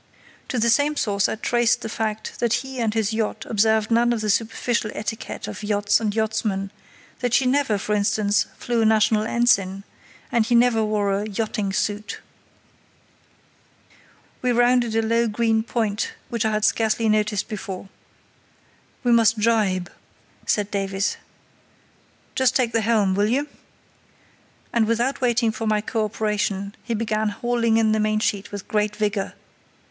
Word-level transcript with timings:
To 0.47 0.57
the 0.57 0.71
same 0.71 0.95
source 0.95 1.29
I 1.29 1.35
traced 1.35 1.81
the 1.81 1.87
fact 1.87 2.39
that 2.39 2.53
he 2.65 2.79
and 2.79 2.91
his 2.91 3.13
yacht 3.13 3.45
observed 3.47 3.91
none 3.91 4.11
of 4.11 4.21
the 4.21 4.31
superficial 4.31 4.89
etiquette 4.95 5.47
of 5.47 5.61
yachts 5.61 5.99
and 5.99 6.11
yachtsmen, 6.15 6.71
that 7.19 7.35
she 7.35 7.45
never, 7.45 7.77
for 7.77 7.93
instance, 7.93 8.47
flew 8.57 8.81
a 8.81 8.85
national 8.87 9.21
ensign, 9.27 9.83
and 10.31 10.43
he 10.47 10.55
never 10.55 10.83
wore 10.83 11.13
a 11.13 11.29
"yachting 11.29 11.71
suit". 11.71 12.19
We 14.41 14.51
rounded 14.51 14.95
a 14.95 15.03
low 15.03 15.27
green 15.27 15.61
point 15.61 16.13
which 16.29 16.45
I 16.45 16.51
had 16.53 16.65
scarcely 16.65 17.07
noticed 17.07 17.47
before. 17.47 17.87
"We 19.03 19.11
must 19.11 19.37
jibe," 19.37 19.87
said 20.47 20.71
Davies: 20.71 21.17
"just 22.33 22.55
take 22.55 22.71
the 22.71 22.81
helm, 22.81 23.13
will 23.13 23.27
you?" 23.27 23.47
and, 24.73 24.87
without 24.87 25.21
waiting 25.21 25.51
for 25.51 25.67
my 25.67 25.79
co 25.79 26.05
operation, 26.05 26.73
he 26.83 26.95
began 26.95 27.29
hauling 27.29 27.77
in 27.77 27.91
the 27.91 27.99
mainsheet 27.99 28.51
with 28.51 28.67
great 28.67 28.95
vigour. 28.95 29.33